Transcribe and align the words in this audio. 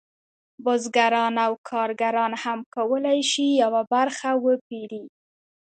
بزګران 0.63 1.35
او 1.45 1.53
کارګران 1.69 2.31
هم 2.43 2.59
کولی 2.75 3.19
شي 3.31 3.45
یوه 3.63 3.81
برخه 3.93 4.29
وپېري 4.45 5.03